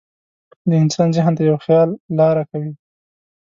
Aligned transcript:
د 0.69 0.71
انسان 0.83 1.07
ذهن 1.15 1.33
ته 1.37 1.41
یو 1.49 1.57
خیال 1.65 1.89
لاره 2.17 2.43
کوي. 2.51 2.71